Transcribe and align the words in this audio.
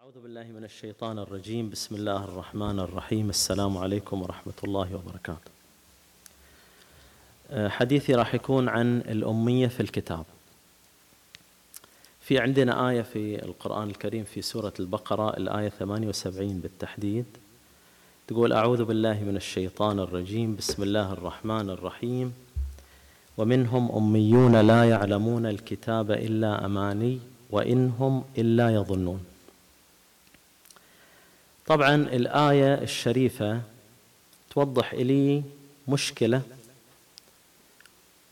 أعوذ 0.00 0.22
بالله 0.22 0.42
من 0.42 0.64
الشيطان 0.64 1.18
الرجيم. 1.18 1.70
بسم 1.70 1.94
الله 1.94 2.24
الرحمن 2.24 2.80
الرحيم. 2.80 3.28
السلام 3.30 3.78
عليكم 3.78 4.22
ورحمة 4.22 4.52
الله 4.64 4.88
وبركاته. 4.94 5.50
أه، 7.50 7.68
حديثي 7.68 8.14
راح 8.14 8.34
يكون 8.34 8.68
عن 8.68 8.98
الأمية 9.00 9.66
في 9.66 9.80
الكتاب. 9.80 10.24
في 12.20 12.38
عندنا 12.38 12.88
آية 12.90 13.02
في 13.02 13.44
القرآن 13.44 13.90
الكريم 13.90 14.24
في 14.24 14.42
سورة 14.42 14.72
البقرة 14.80 15.36
الآية 15.36 15.68
78 15.68 16.60
بالتحديد. 16.60 17.24
تقول 18.28 18.52
أعوذ 18.52 18.84
بالله 18.84 19.20
من 19.24 19.36
الشيطان 19.36 19.98
الرجيم. 20.00 20.56
بسم 20.56 20.82
الله 20.82 21.12
الرحمن 21.12 21.70
الرحيم. 21.70 22.34
ومنهم 23.38 23.92
أميون 23.92 24.56
لا 24.56 24.90
يعلمون 24.90 25.46
الكتاب 25.46 26.10
إلا 26.10 26.66
أماني 26.66 27.18
وإنهم 27.50 28.24
إلا 28.38 28.74
يظنون. 28.74 29.31
طبعا 31.72 31.94
الآية 31.94 32.74
الشريفة 32.74 33.60
توضح 34.50 34.94
لي 34.94 35.42
مشكلة 35.88 36.42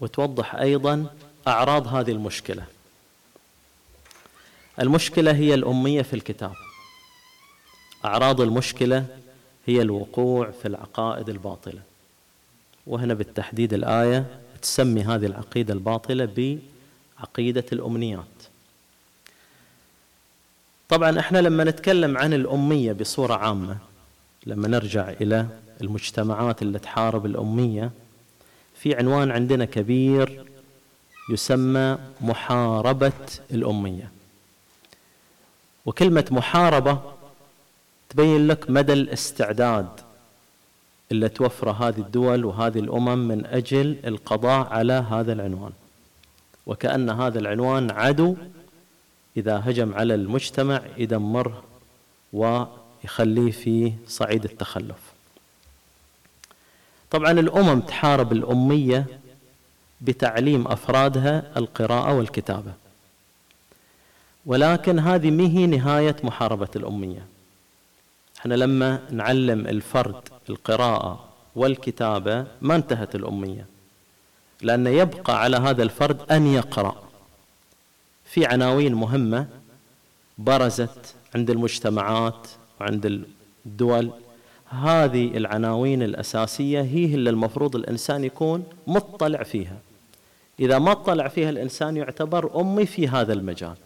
وتوضح 0.01 0.55
أيضا 0.55 1.07
أعراض 1.49 1.87
هذه 1.95 2.11
المشكلة. 2.11 2.65
المشكلة 4.81 5.33
هي 5.33 5.55
الأمية 5.55 6.03
في 6.03 6.15
الكتاب. 6.15 6.55
أعراض 8.05 8.41
المشكلة 8.41 9.07
هي 9.67 9.83
الوقوع 9.83 10.51
في 10.51 10.69
العقائد 10.69 11.29
الباطلة. 11.29 11.83
وهنا 12.87 13.15
بالتحديد 13.15 13.75
الآية 13.75 14.41
تسمي 14.63 15.03
هذه 15.03 15.27
العقيدة 15.27 15.75
الباطلة 15.75 16.25
بعقيدة 17.19 17.65
الأمنيات. 17.73 18.40
طبعا 20.91 21.19
إحنا 21.21 21.39
لما 21.39 21.65
نتكلم 21.65 22.19
عن 22.19 22.33
الأمية 22.33 22.93
بصورة 22.93 23.35
عامة 23.35 23.77
لما 24.47 24.69
نرجع 24.69 25.09
إلى 25.09 25.47
المجتمعات 25.81 26.63
اللي 26.63 26.79
تحارب 26.79 27.27
الأمية 27.27 27.91
في 28.75 28.95
عنوان 28.95 29.31
عندنا 29.31 29.65
كبير 29.65 30.45
يسمى 31.31 31.99
محاربة 32.21 33.13
الأمية. 33.51 34.11
وكلمة 35.87 36.25
محاربة 36.31 37.01
تبين 38.09 38.47
لك 38.47 38.71
مدى 38.71 38.93
الاستعداد 38.93 39.89
اللي 41.13 41.29
توفره 41.29 41.73
هذه 41.73 41.99
الدول 41.99 42.45
وهذه 42.45 42.79
الأمم 42.79 43.29
من 43.29 43.47
أجل 43.47 43.97
القضاء 44.05 44.67
على 44.67 44.93
هذا 44.93 45.33
العنوان. 45.33 45.73
وكأن 46.67 47.11
هذا 47.11 47.39
العنوان 47.39 47.91
عدو 47.91 48.37
إذا 49.41 49.63
هجم 49.67 49.95
على 49.95 50.15
المجتمع 50.15 50.83
يدمره 50.97 51.63
ويخليه 52.33 53.51
في 53.51 53.93
صعيد 54.07 54.45
التخلف. 54.45 54.99
طبعا 57.11 57.31
الأمم 57.31 57.81
تحارب 57.81 58.33
الأمية 58.33 59.07
بتعليم 60.01 60.69
أفرادها 60.69 61.53
القراءة 61.57 62.15
والكتابة. 62.15 62.73
ولكن 64.47 64.99
هذه 64.99 65.31
مهي 65.31 65.67
نهاية 65.67 66.17
محاربة 66.23 66.69
الأمية. 66.77 67.27
إحنا 68.39 68.55
لما 68.55 69.03
نعلم 69.11 69.67
الفرد 69.67 70.29
القراءة 70.51 71.25
والكتابة 71.57 72.47
ما 72.61 72.75
انتهت 72.77 73.15
الأمية. 73.15 73.67
لأن 74.63 74.87
يبقى 74.87 75.41
على 75.43 75.57
هذا 75.57 75.83
الفرد 75.83 76.33
أن 76.33 76.47
يقرأ. 76.47 77.10
في 78.31 78.47
عناوين 78.47 78.95
مهمة 78.95 79.47
برزت 80.39 81.15
عند 81.35 81.51
المجتمعات 81.51 82.49
وعند 82.81 83.25
الدول. 83.67 84.11
هذه 84.69 85.37
العناوين 85.37 86.03
الأساسية 86.03 86.81
هي 86.81 87.05
اللي 87.05 87.31
المفروض 87.31 87.77
الإنسان 87.77 88.25
يكون 88.25 88.65
مطلع 88.87 89.43
فيها. 89.43 89.77
إذا 90.61 90.79
ما 90.79 90.93
اطلع 90.93 91.29
فيها 91.29 91.51
الإنسان 91.51 91.97
يعتبر 91.97 92.61
أمي 92.61 92.87
في 92.87 93.09
هذا 93.09 93.33
المجال. 93.33 93.77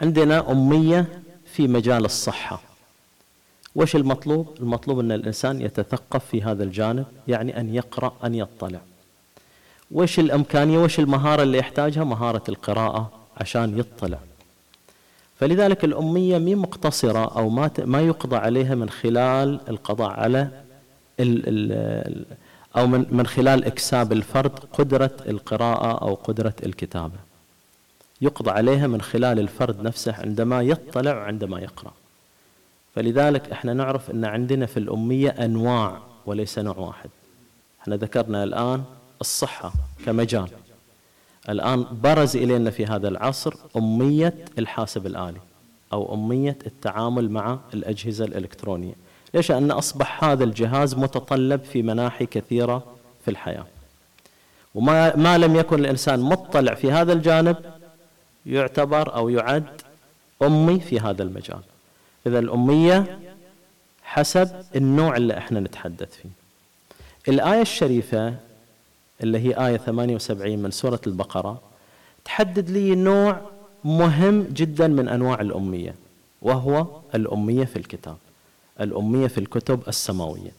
عندنا 0.00 0.52
أمية 0.52 1.22
في 1.46 1.68
مجال 1.68 2.04
الصحة. 2.04 2.62
وش 3.74 3.96
المطلوب؟ 3.96 4.56
المطلوب 4.60 4.98
أن 4.98 5.12
الإنسان 5.12 5.60
يتثقف 5.60 6.24
في 6.24 6.42
هذا 6.42 6.64
الجانب 6.64 7.06
يعني 7.28 7.60
أن 7.60 7.74
يقرأ 7.74 8.16
أن 8.24 8.34
يطلع. 8.34 8.80
وش 9.90 10.18
الإمكانية 10.18 10.78
وش 10.78 10.98
المهارة 10.98 11.42
اللي 11.42 11.58
يحتاجها؟ 11.58 12.04
مهارة 12.04 12.42
القراءة 12.48 13.10
عشان 13.36 13.78
يطلع. 13.78 14.18
فلذلك 15.40 15.84
الأمية 15.84 16.38
مي 16.38 16.54
مقتصرة 16.54 17.38
أو 17.38 17.48
ما 17.48 17.70
ما 17.78 18.00
يقضى 18.00 18.36
عليها 18.36 18.74
من 18.74 18.90
خلال 18.90 19.60
القضاء 19.68 20.10
على 20.10 20.48
ال 21.20 21.42
ال 21.46 22.24
أو 22.76 22.86
من 22.86 23.06
من 23.10 23.26
خلال 23.26 23.64
إكساب 23.64 24.12
الفرد 24.12 24.58
قدرة 24.72 25.10
القراءة 25.28 26.02
أو 26.02 26.14
قدرة 26.14 26.54
الكتابة. 26.66 27.18
يقضى 28.20 28.50
عليها 28.50 28.86
من 28.86 29.00
خلال 29.00 29.38
الفرد 29.38 29.82
نفسه 29.82 30.14
عندما 30.14 30.62
يطلع 30.62 31.16
وعندما 31.16 31.60
يقرأ. 31.60 31.92
فلذلك 32.94 33.50
إحنا 33.52 33.74
نعرف 33.74 34.10
إن 34.10 34.24
عندنا 34.24 34.66
في 34.66 34.76
الأمية 34.76 35.28
أنواع 35.28 35.98
وليس 36.26 36.58
نوع 36.58 36.76
واحد. 36.76 37.10
إحنا 37.82 37.96
ذكرنا 37.96 38.44
الآن 38.44 38.84
الصحة 39.20 39.72
كمجال. 40.06 40.48
الآن 41.48 41.86
برز 42.02 42.36
إلينا 42.36 42.70
في 42.70 42.86
هذا 42.86 43.08
العصر 43.08 43.54
أمية 43.76 44.34
الحاسب 44.58 45.06
الآلي 45.06 45.40
أو 45.92 46.14
أمية 46.14 46.58
التعامل 46.66 47.30
مع 47.30 47.58
الأجهزة 47.74 48.24
الإلكترونية. 48.24 48.94
ليش؟ 49.34 49.52
لأن 49.52 49.70
أصبح 49.70 50.24
هذا 50.24 50.44
الجهاز 50.44 50.94
متطلب 50.94 51.64
في 51.64 51.82
مناحي 51.82 52.26
كثيرة 52.26 52.84
في 53.24 53.30
الحياة. 53.30 53.66
وما 54.74 55.16
ما 55.16 55.38
لم 55.38 55.56
يكن 55.56 55.78
الإنسان 55.80 56.20
مطلع 56.20 56.74
في 56.74 56.92
هذا 56.92 57.12
الجانب 57.12 57.56
يعتبر 58.46 59.14
أو 59.14 59.28
يعد 59.28 59.80
أمي 60.42 60.80
في 60.80 61.00
هذا 61.00 61.22
المجال. 61.22 61.60
إذا 62.26 62.38
الأمية 62.38 63.18
حسب 64.02 64.50
النوع 64.76 65.16
اللي 65.16 65.38
إحنا 65.38 65.60
نتحدث 65.60 66.14
فيه. 66.14 66.28
الآية 67.28 67.62
الشريفة 67.62 68.34
اللي 69.22 69.38
هي 69.38 69.66
آية 69.66 69.76
78 69.76 70.58
من 70.58 70.70
سورة 70.70 71.00
البقرة 71.06 71.60
تحدد 72.24 72.70
لي 72.70 72.94
نوع 72.94 73.40
مهم 73.84 74.42
جدا 74.42 74.86
من 74.88 75.08
أنواع 75.08 75.40
الأمية 75.40 75.94
وهو 76.42 76.86
الأمية 77.14 77.64
في 77.64 77.76
الكتاب 77.76 78.16
الأمية 78.80 79.26
في 79.26 79.38
الكتب 79.38 79.80
السماوية. 79.88 80.50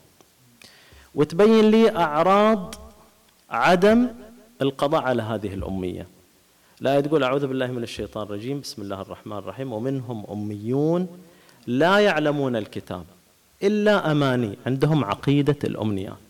وتبين 1.16 1.72
لي 1.72 1.96
أعراض 1.96 2.75
عدم 3.50 4.08
القضاء 4.62 5.02
على 5.02 5.22
هذه 5.22 5.53
الأمية. 5.53 6.08
لا 6.81 7.02
تقول 7.02 7.24
أعوذ 7.24 7.47
بالله 7.47 7.68
من 7.68 7.84
الشيطان 7.84 8.24
الرجيم 8.24 8.59
بسم 8.59 8.81
الله 8.81 9.02
الرحمن 9.02 9.38
الرحيم 9.38 9.74
ومنهم 9.74 10.26
أميون 10.31 11.08
لا 11.68 12.00
يعلمون 12.00 12.56
الكتاب 12.56 13.06
إلا 13.64 14.12
أماني 14.12 14.58
عندهم 14.66 15.06
عقيدة 15.06 15.58
الأمنيات. 15.64 16.28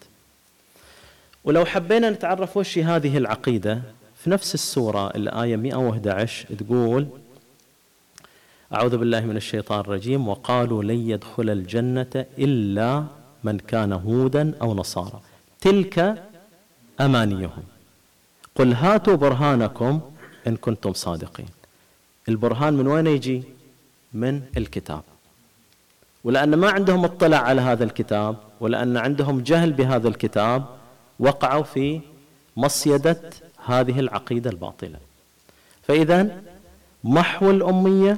ولو 1.50 1.66
حبينا 1.66 2.10
نتعرف 2.10 2.58
وش 2.58 2.78
هذه 2.78 3.18
العقيدة 3.18 3.82
في 4.16 4.30
نفس 4.30 4.54
السورة 4.54 5.10
الآية 5.10 5.56
111 5.56 6.56
تقول 6.56 7.08
أعوذ 8.74 8.98
بالله 8.98 9.20
من 9.20 9.38
الشيطان 9.38 9.80
الرجيم 9.80 10.28
وقالوا 10.28 10.84
لن 10.84 11.10
يدخل 11.10 11.50
الجنة 11.50 12.26
إلا 12.38 13.04
من 13.44 13.58
كان 13.60 13.94
هودا 13.94 14.54
أو 14.62 14.74
نصارى. 14.74 15.20
تلك 15.62 16.24
أمانيهم. 17.02 17.64
قل 18.56 18.74
هاتوا 18.74 19.16
برهانكم 19.16 20.02
إن 20.48 20.56
كنتم 20.56 20.94
صادقين. 20.94 21.50
البرهان 22.30 22.74
من 22.74 22.88
وين 22.88 23.08
يجي؟ 23.08 23.44
من 24.14 24.42
الكتاب. 24.58 25.04
ولأن 26.24 26.56
ما 26.56 26.70
عندهم 26.70 27.06
اطلاع 27.06 27.42
على 27.42 27.62
هذا 27.62 27.84
الكتاب 27.84 28.36
ولأن 28.60 28.98
عندهم 28.98 29.40
جهل 29.40 29.74
بهذا 29.74 30.08
الكتاب 30.08 30.79
وقعوا 31.20 31.64
في 31.64 32.02
مصيدة 32.58 33.30
هذه 33.66 34.00
العقيدة 34.00 34.50
الباطلة. 34.50 35.00
فإذا 35.84 36.42
محو 37.04 37.50
الأمية 37.52 38.18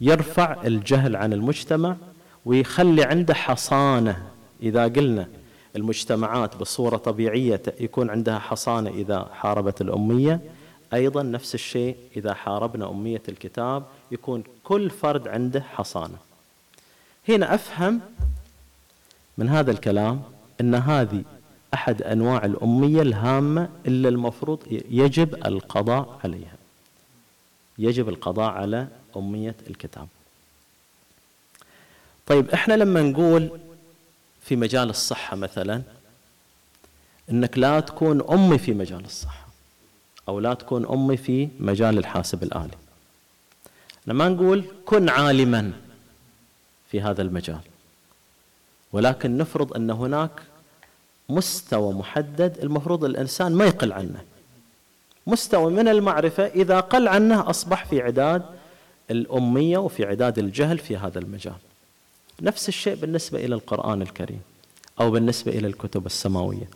يرفع 0.00 0.56
الجهل 0.64 1.16
عن 1.16 1.32
المجتمع 1.32 1.96
ويخلي 2.44 3.04
عنده 3.04 3.34
حصانة. 3.34 4.22
إذا 4.62 4.84
قلنا 4.84 5.28
المجتمعات 5.76 6.56
بصورة 6.56 6.96
طبيعية 6.96 7.62
يكون 7.80 8.10
عندها 8.10 8.38
حصانة 8.38 8.90
إذا 8.90 9.28
حاربت 9.32 9.80
الأمية 9.80 10.40
أيضا 10.94 11.22
نفس 11.22 11.54
الشيء 11.54 11.96
إذا 12.16 12.34
حاربنا 12.34 12.90
أمية 12.90 13.22
الكتاب 13.28 13.84
يكون 14.10 14.44
كل 14.64 14.90
فرد 14.90 15.28
عنده 15.28 15.60
حصانة. 15.60 16.16
هنا 17.28 17.54
أفهم 17.54 18.00
من 19.38 19.48
هذا 19.48 19.70
الكلام 19.70 20.22
أن 20.60 20.74
هذه 20.74 21.22
أحد 21.74 22.02
أنواع 22.02 22.44
الأمية 22.44 23.02
الهامة 23.02 23.68
اللي 23.86 24.08
المفروض 24.08 24.58
يجب 24.90 25.46
القضاء 25.46 26.20
عليها. 26.24 26.54
يجب 27.78 28.08
القضاء 28.08 28.50
على 28.50 28.88
أمية 29.16 29.54
الكتاب. 29.70 30.08
طيب 32.26 32.50
إحنا 32.50 32.74
لما 32.74 33.02
نقول 33.02 33.60
في 34.42 34.56
مجال 34.56 34.90
الصحة 34.90 35.36
مثلا 35.36 35.82
إنك 37.30 37.58
لا 37.58 37.80
تكون 37.80 38.22
أمي 38.30 38.58
في 38.58 38.72
مجال 38.74 39.04
الصحة 39.04 39.46
أو 40.28 40.40
لا 40.40 40.54
تكون 40.54 40.86
أمي 40.86 41.16
في 41.16 41.48
مجال 41.60 41.98
الحاسب 41.98 42.42
الآلي. 42.42 42.76
لما 44.06 44.28
نقول 44.28 44.64
كن 44.86 45.08
عالما 45.08 45.72
في 46.90 47.00
هذا 47.00 47.22
المجال 47.22 47.60
ولكن 48.92 49.38
نفرض 49.38 49.76
أن 49.76 49.90
هناك 49.90 50.42
مستوى 51.34 51.92
محدد 51.92 52.58
المفروض 52.62 53.04
الإنسان 53.04 53.52
ما 53.52 53.64
يقل 53.64 53.92
عنه. 53.92 54.22
مستوى 55.26 55.72
من 55.72 55.88
المعرفة 55.88 56.46
إذا 56.46 56.80
قل 56.80 57.08
عنه 57.08 57.50
أصبح 57.50 57.84
في 57.84 58.02
عداد 58.02 58.42
الأمية 59.10 59.78
وفي 59.78 60.04
عداد 60.04 60.38
الجهل 60.38 60.78
في 60.78 60.96
هذا 60.96 61.18
المجال. 61.18 61.54
نفس 62.42 62.68
الشيء 62.68 62.94
بالنسبة 62.94 63.44
إلى 63.44 63.54
القرآن 63.54 64.02
الكريم 64.02 64.40
أو 65.00 65.10
بالنسبة 65.10 65.52
إلى 65.52 65.66
الكتب 65.66 66.06
السماوية. 66.06 66.68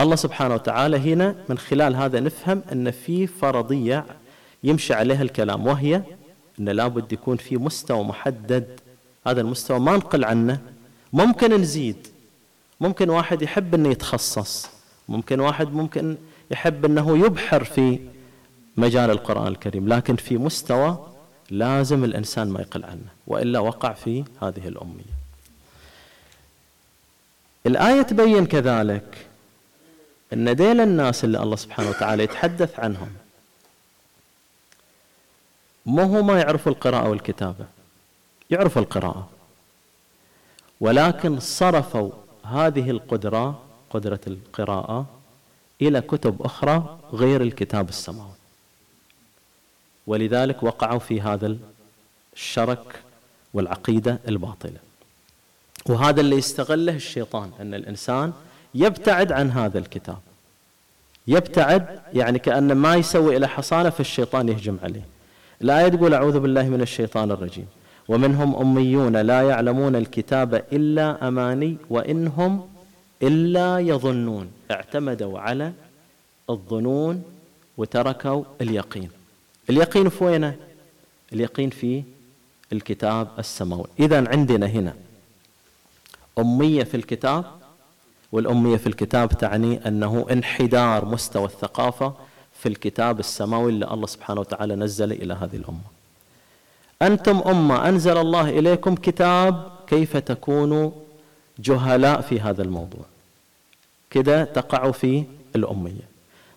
الله 0.00 0.16
سبحانه 0.16 0.54
وتعالى 0.54 0.96
هنا 0.96 1.34
من 1.48 1.58
خلال 1.58 1.96
هذا 1.96 2.20
نفهم 2.20 2.62
أن 2.72 2.90
في 2.90 3.26
فرضية 3.26 4.06
يمشي 4.64 4.94
عليها 4.94 5.22
الكلام 5.22 5.66
وهي 5.66 6.02
أن 6.60 6.68
لابد 6.68 7.12
يكون 7.12 7.36
في 7.36 7.56
مستوى 7.56 8.04
محدد. 8.04 8.80
هذا 9.26 9.40
المستوى 9.40 9.78
ما 9.80 9.96
نقل 9.96 10.24
عنه 10.24 10.60
ممكن 11.12 11.60
نزيد. 11.60 12.06
ممكن 12.80 13.10
واحد 13.10 13.42
يحب 13.42 13.74
إنه 13.74 13.88
يتخصص 13.88 14.68
ممكن 15.08 15.40
واحد 15.40 15.72
ممكن 15.72 16.16
يحب 16.50 16.84
إنه 16.84 17.18
يبحر 17.26 17.64
في 17.64 18.00
مجال 18.76 19.10
القرآن 19.10 19.46
الكريم 19.46 19.88
لكن 19.88 20.16
في 20.16 20.38
مستوى 20.38 21.06
لازم 21.50 22.04
الإنسان 22.04 22.48
ما 22.48 22.60
يقل 22.60 22.84
عنه 22.84 23.06
وإلا 23.26 23.58
وقع 23.58 23.92
في 23.92 24.24
هذه 24.42 24.68
الأمية. 24.68 25.16
الآية 27.66 28.02
تبين 28.02 28.46
كذلك 28.46 29.26
إن 30.32 30.56
ديل 30.56 30.80
الناس 30.80 31.24
اللي 31.24 31.42
الله 31.42 31.56
سبحانه 31.56 31.88
وتعالى 31.90 32.22
يتحدث 32.22 32.80
عنهم 32.80 33.10
ما 35.86 36.02
هو 36.02 36.22
ما 36.22 36.40
يعرفوا 36.40 36.72
القراءة 36.72 37.08
والكتابة؟ 37.08 37.66
يعرفوا 38.50 38.82
القراءة. 38.82 39.28
ولكن 40.80 41.40
صرفوا 41.40 42.10
هذه 42.50 42.90
القدرة 42.90 43.60
قدرة 43.90 44.20
القراءة 44.26 45.06
إلى 45.82 46.00
كتب 46.00 46.42
أخرى 46.42 46.98
غير 47.12 47.42
الكتاب 47.42 47.88
السماوي. 47.88 48.30
ولذلك 50.06 50.62
وقعوا 50.62 50.98
في 50.98 51.20
هذا 51.20 51.56
الشرك 52.34 53.02
والعقيدة 53.54 54.18
الباطلة. 54.28 54.78
وهذا 55.86 56.20
اللي 56.20 56.36
يستغله 56.36 56.96
الشيطان 56.96 57.50
أن 57.60 57.74
الإنسان 57.74 58.32
يبتعد 58.74 59.32
عن 59.32 59.50
هذا 59.50 59.78
الكتاب. 59.78 60.18
يبتعد 61.26 62.00
يعني 62.14 62.38
كأن 62.38 62.72
ما 62.72 62.96
يسوي 62.96 63.36
إلى 63.36 63.48
حصانة 63.48 63.90
فالشيطان 63.90 64.48
يهجم 64.48 64.78
عليه. 64.82 65.06
الآية 65.62 65.88
تقول 65.88 66.14
أعوذ 66.14 66.40
بالله 66.40 66.68
من 66.68 66.80
الشيطان 66.80 67.30
الرجيم. 67.30 67.66
ومنهم 68.08 68.56
أميون 68.56 69.16
لا 69.16 69.42
يعلمون 69.42 69.96
الكتاب 69.96 70.54
إلا 70.72 71.28
أماني 71.28 71.76
وإنهم 71.90 72.68
إلا 73.22 73.78
يظنون. 73.78 74.50
اعتمدوا 74.70 75.38
على 75.40 75.72
الظنون 76.50 77.22
وتركوا 77.76 78.44
اليقين. 78.60 79.10
اليقين 79.70 80.08
في 80.08 80.24
وينه 80.24 80.56
اليقين 81.32 81.70
في 81.70 82.02
الكتاب 82.72 83.28
السماوي. 83.38 83.86
إذا 84.00 84.28
عندنا 84.28 84.66
هنا 84.66 84.94
أمية 86.38 86.84
في 86.84 86.96
الكتاب 86.96 87.44
والأمية 88.32 88.76
في 88.76 88.86
الكتاب 88.86 89.28
تعني 89.28 89.88
أنه 89.88 90.26
انحدار 90.30 91.04
مستوى 91.04 91.44
الثقافة 91.44 92.14
في 92.52 92.68
الكتاب 92.68 93.20
السماوي 93.20 93.72
اللي 93.72 93.90
الله 93.90 94.06
سبحانه 94.06 94.40
وتعالى 94.40 94.74
نزل 94.74 95.12
إلى 95.12 95.34
هذه 95.34 95.56
الأمة. 95.56 95.95
أنتم 97.02 97.38
أمة 97.46 97.88
أنزل 97.88 98.18
الله 98.18 98.48
إليكم 98.48 98.94
كتاب 98.94 99.70
كيف 99.86 100.16
تكونوا 100.16 100.90
جهلاء 101.58 102.20
في 102.20 102.40
هذا 102.40 102.62
الموضوع. 102.62 103.04
كده 104.10 104.44
تقع 104.44 104.90
في 104.90 105.24
الأمية. 105.56 106.08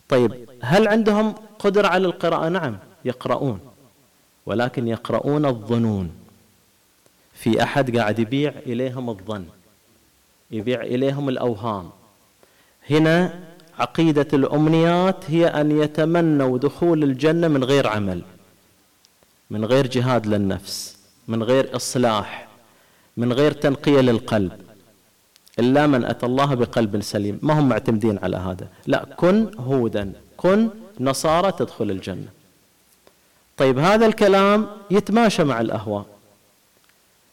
طيب 0.10 0.50
هل 0.62 0.88
عندهم 0.88 1.36
قدرة 1.60 1.88
على 1.88 2.08
القراءة؟ 2.08 2.50
نعم 2.50 2.78
يقرؤون 3.06 3.60
ولكن 4.46 4.88
يقرؤون 4.88 5.46
الظنون. 5.46 6.12
في 7.34 7.64
أحد 7.64 7.98
قاعد 7.98 8.20
يبيع 8.20 8.54
إليهم 8.66 9.10
الظن 9.10 9.46
يبيع 10.52 10.82
إليهم 10.82 11.30
الأوهام. 11.30 11.90
هنا 12.90 13.40
عقيدة 13.80 14.28
الأمنيات 14.34 15.16
هي 15.28 15.48
أن 15.48 15.82
يتمنوا 15.82 16.58
دخول 16.58 17.04
الجنة 17.04 17.48
من 17.48 17.64
غير 17.64 17.88
عمل. 17.88 18.22
من 19.50 19.66
غير 19.66 19.88
جهاد 19.88 20.28
للنفس 20.28 20.98
من 21.28 21.44
غير 21.44 21.76
إصلاح 21.76 22.48
من 23.18 23.34
غير 23.34 23.52
تنقية 23.52 24.02
للقلب. 24.02 24.52
إلا 25.60 25.88
من 25.88 26.06
أتى 26.06 26.26
الله 26.26 26.54
بقلب 26.56 27.02
سليم. 27.02 27.40
ما 27.42 27.60
هم 27.60 27.70
معتمدين 27.70 28.20
على 28.24 28.38
هذا. 28.38 28.68
لا 28.88 29.06
كن 29.18 29.52
هودا. 29.60 30.14
كن 30.38 30.70
نصارى 31.00 31.52
تدخل 31.52 31.92
الجنة. 31.92 32.28
طيب 33.58 33.80
هذا 33.80 34.06
الكلام 34.06 34.68
يتماشى 34.92 35.44
مع 35.44 35.62
الأهواء. 35.62 36.06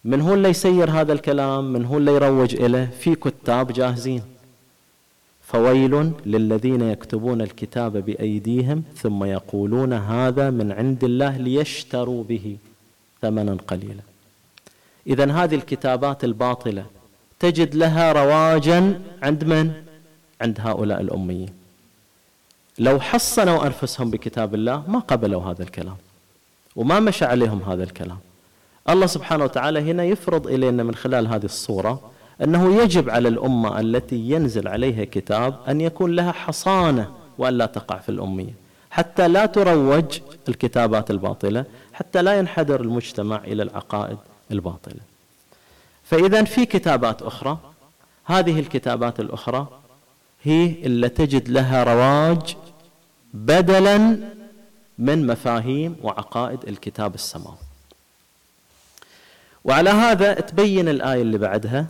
من 0.05 0.21
هو 0.21 0.35
اللي 0.35 0.49
يسير 0.49 0.91
هذا 0.91 1.13
الكلام؟ 1.13 1.73
من 1.73 1.85
هو 1.85 1.99
اللي 1.99 2.13
يروج 2.13 2.55
إليه؟ 2.55 2.91
في 3.01 3.15
كتاب 3.15 3.73
جاهزين. 3.73 4.23
فويل 5.47 6.13
للذين 6.27 6.83
يكتبون 6.83 7.43
الكتاب 7.43 7.97
بأيديهم 7.97 8.83
ثم 9.03 9.25
يقولون 9.25 9.93
هذا 9.93 10.51
من 10.51 10.73
عند 10.73 11.05
الله 11.05 11.37
ليشتروا 11.37 12.25
به 12.25 12.57
ثمنا 13.23 13.57
قليلا. 13.69 14.03
اذا 15.07 15.33
هذه 15.33 15.55
الكتابات 15.55 16.25
الباطلة 16.25 16.87
تجد 17.39 17.75
لها 17.75 18.13
رواجا 18.13 19.01
عند 19.23 19.45
من؟ 19.45 19.73
عند 20.41 20.61
هؤلاء 20.61 21.01
الأميين. 21.01 21.51
لو 22.79 23.01
حصنوا 23.01 23.67
أنفسهم 23.67 24.11
بكتاب 24.11 24.55
الله 24.55 24.85
ما 24.89 24.99
قبلوا 24.99 25.43
هذا 25.43 25.63
الكلام 25.63 25.97
وما 26.77 27.01
مشى 27.01 27.25
عليهم 27.25 27.63
هذا 27.63 27.85
الكلام. 27.85 28.19
الله 28.89 29.07
سبحانه 29.07 29.45
وتعالى 29.45 29.81
هنا 29.91 30.05
يفرض 30.05 30.47
إلينا 30.47 30.83
من 30.83 30.95
خلال 30.95 31.27
هذه 31.27 31.45
الصورة 31.45 32.11
أنه 32.43 32.83
يجب 32.83 33.11
على 33.11 33.29
الأمة 33.29 33.81
التي 33.81 34.17
ينزل 34.17 34.69
عليها 34.69 35.05
كتاب 35.05 35.59
أن 35.69 35.81
يكون 35.81 36.17
لها 36.17 36.33
حصانة 36.33 37.15
والا 37.39 37.67
تقع 37.67 37.99
في 37.99 38.09
الأمية. 38.09 38.55
حتى 38.91 39.29
لا 39.29 39.47
تروج 39.47 40.21
الكتابات 40.49 41.11
الباطلة 41.11 41.65
حتى 41.93 42.23
لا 42.23 42.39
ينحدر 42.39 42.81
المجتمع 42.81 43.37
إلى 43.45 43.63
العقائد 43.63 44.19
الباطلة. 44.51 45.01
فاذا 46.05 46.45
في 46.45 46.67
كتابات 46.67 47.23
أخرى 47.23 47.59
هذه 48.25 48.61
الكتابات 48.61 49.21
الأخرى 49.21 49.69
هي 50.43 50.67
اللي 50.67 51.09
تجد 51.09 51.49
لها 51.49 51.85
رواج 51.85 52.57
بدلا 53.35 54.19
من 54.99 55.27
مفاهيم 55.27 55.97
وعقائد 56.03 56.59
الكتاب 56.69 57.15
السماوي. 57.15 57.57
وعلى 59.65 59.91
هذا 59.91 60.33
تبين 60.35 60.89
الآية 60.89 61.23
اللي 61.23 61.39
بعدها 61.39 61.87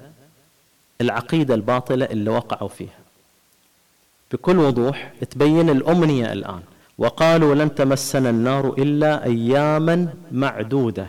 العقيدة 1.01 1.55
الباطلة 1.55 2.05
اللي 2.05 2.31
وقعوا 2.31 2.69
فيها. 2.69 2.99
بكل 4.33 4.59
وضوح 4.59 5.13
تبين 5.31 5.71
الأمنية 5.71 6.33
الآن. 6.33 6.63
وقالوا 6.99 7.55
لن 7.55 7.75
تمسنا 7.75 8.31
النار 8.31 8.69
إلا 8.79 9.25
أياما 9.25 10.15
معدودة. 10.33 11.07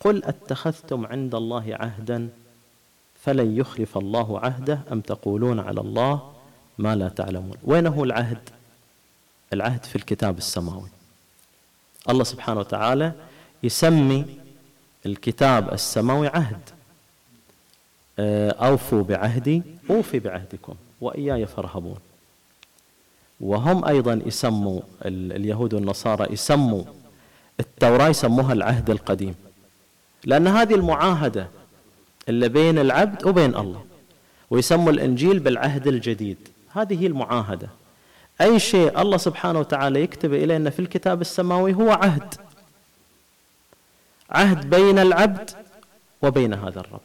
قل 0.00 0.24
أتخذتم 0.24 1.06
عند 1.06 1.34
الله 1.34 1.76
عهدا 1.80 2.28
فلن 3.22 3.56
يخلف 3.56 3.98
الله 3.98 4.40
عهده 4.40 4.80
أم 4.92 5.00
تقولون 5.00 5.60
على 5.60 5.80
الله 5.80 6.32
ما 6.78 6.96
لا 6.96 7.08
تعلمون. 7.08 7.56
وين 7.64 7.86
هو 7.86 8.04
العهد؟ 8.04 8.50
العهد 9.52 9.84
في 9.84 9.96
الكتاب 9.96 10.38
السماوي. 10.38 10.88
الله 12.08 12.24
سبحانه 12.24 12.60
وتعالى 12.60 13.12
يسمي 13.62 14.26
الكتاب 15.06 15.72
السماوي 15.72 16.28
عهد. 16.28 16.60
أوفوا 18.18 19.02
بعهدي 19.02 19.62
أوفي 19.90 20.18
بعهدكم 20.18 20.74
وإياي 21.00 21.46
فارهبون. 21.46 21.98
وهم 23.40 23.84
أيضا 23.84 24.20
يسموا 24.26 24.80
اليهود 25.06 25.74
والنصارى 25.74 26.32
يسموا 26.32 26.84
التوراة 27.60 28.08
يسموها 28.08 28.52
العهد 28.52 28.90
القديم. 28.90 29.34
لأن 30.24 30.46
هذه 30.46 30.74
المعاهدة 30.74 31.48
اللي 32.28 32.48
بين 32.48 32.78
العبد 32.78 33.26
وبين 33.26 33.56
الله 33.56 33.84
ويسموا 34.50 34.92
الإنجيل 34.92 35.38
بالعهد 35.38 35.86
الجديد. 35.86 36.48
هذه 36.72 37.02
هي 37.02 37.06
المعاهدة. 37.06 37.68
أي 38.40 38.60
شيء 38.60 39.00
الله 39.00 39.16
سبحانه 39.16 39.58
وتعالى 39.58 40.02
يكتب 40.02 40.34
إلينا 40.34 40.70
في 40.70 40.78
الكتاب 40.78 41.20
السماوي 41.20 41.74
هو 41.74 41.90
عهد. 41.90 42.34
عهد 44.30 44.70
بين 44.70 44.98
العبد 44.98 45.50
وبين 46.22 46.54
هذا 46.54 46.80
الرب. 46.80 47.00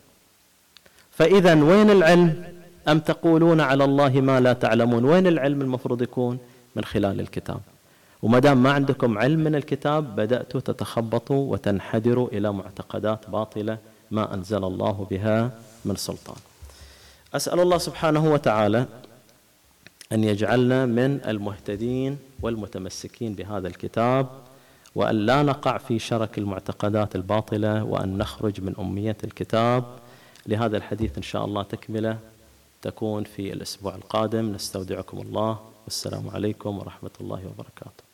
فإذا 1.18 1.64
وين 1.64 1.90
العلم؟ 1.90 2.44
أم 2.88 3.00
تقولون 3.00 3.62
على 3.62 3.84
الله 3.84 4.10
ما 4.10 4.40
لا 4.40 4.54
تعلمون؟ 4.54 5.06
وين 5.06 5.28
العلم 5.28 5.62
المفروض 5.62 6.02
يكون؟ 6.02 6.38
من 6.76 6.84
خلال 6.84 7.20
الكتاب. 7.20 7.60
وما 8.22 8.40
دام 8.40 8.64
ما 8.64 8.72
عندكم 8.72 9.18
علم 9.18 9.40
من 9.40 9.56
الكتاب 9.56 10.16
بدأتوا 10.16 10.60
تتخبطوا 10.60 11.52
وتنحدروا 11.52 12.28
إلى 12.34 12.54
معتقدات 12.54 13.30
باطلة 13.30 13.78
ما 14.12 14.34
أنزل 14.34 14.64
الله 14.64 15.08
بها 15.12 15.52
من 15.86 15.96
سلطان. 15.96 16.36
أسأل 17.34 17.60
الله 17.60 17.78
سبحانه 17.78 18.34
وتعالى 18.34 18.86
أن 20.12 20.24
يجعلنا 20.24 20.86
من 20.86 21.20
المهتدين 21.28 22.18
والمتمسكين 22.42 23.34
بهذا 23.34 23.68
الكتاب 23.68 24.28
وأن 24.96 25.16
لا 25.16 25.44
نقع 25.44 25.78
في 25.78 26.00
شرك 26.00 26.38
المعتقدات 26.38 27.16
الباطلة 27.16 27.84
وأن 27.84 28.18
نخرج 28.18 28.62
من 28.62 28.74
أمية 28.80 29.18
الكتاب 29.24 29.84
لهذا 30.48 30.77
الحديث 30.77 31.18
إن 31.18 31.24
شاء 31.24 31.46
الله 31.46 31.63
تكملة 31.63 32.20
تكون 32.82 33.24
في 33.24 33.54
الأسبوع 33.54 33.96
القادم. 33.96 34.54
نستودعكم 34.54 35.22
الله. 35.22 35.60
والسلام 35.84 36.30
عليكم 36.30 36.77
ورحمة 36.77 37.12
الله 37.22 37.48
وبركاته. 37.48 38.07